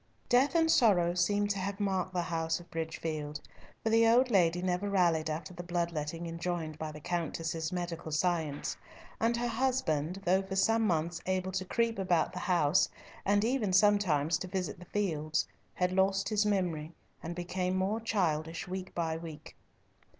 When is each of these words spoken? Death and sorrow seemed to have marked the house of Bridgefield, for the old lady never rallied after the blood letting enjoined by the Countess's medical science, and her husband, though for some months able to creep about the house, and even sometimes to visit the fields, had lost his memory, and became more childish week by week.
Death 0.29 0.55
and 0.55 0.71
sorrow 0.71 1.13
seemed 1.13 1.51
to 1.51 1.59
have 1.59 1.79
marked 1.79 2.11
the 2.11 2.23
house 2.23 2.59
of 2.59 2.71
Bridgefield, 2.71 3.39
for 3.83 3.91
the 3.91 4.07
old 4.07 4.31
lady 4.31 4.63
never 4.63 4.89
rallied 4.89 5.29
after 5.29 5.53
the 5.53 5.61
blood 5.61 5.91
letting 5.91 6.25
enjoined 6.25 6.79
by 6.79 6.91
the 6.91 6.99
Countess's 6.99 7.71
medical 7.71 8.11
science, 8.11 8.75
and 9.19 9.37
her 9.37 9.47
husband, 9.47 10.19
though 10.25 10.41
for 10.41 10.55
some 10.55 10.87
months 10.87 11.21
able 11.27 11.51
to 11.51 11.65
creep 11.65 11.99
about 11.99 12.33
the 12.33 12.39
house, 12.39 12.89
and 13.25 13.45
even 13.45 13.71
sometimes 13.71 14.39
to 14.39 14.47
visit 14.47 14.79
the 14.79 14.85
fields, 14.85 15.47
had 15.75 15.91
lost 15.91 16.29
his 16.29 16.47
memory, 16.47 16.93
and 17.21 17.35
became 17.35 17.75
more 17.75 17.99
childish 17.99 18.67
week 18.67 18.95
by 18.95 19.15
week. 19.15 19.55